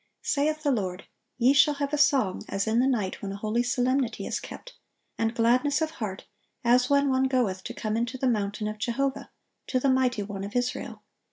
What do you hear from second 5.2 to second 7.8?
gladness of heart, as when one goeth... to